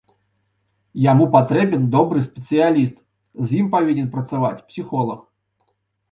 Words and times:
Яму 1.11 1.25
патрэбен 1.35 1.83
добры 1.95 2.23
спецыяліст, 2.27 2.95
з 3.49 3.59
ім 3.59 3.67
павінен 3.75 4.07
працаваць 4.15 4.63
псіхолаг. 4.71 5.21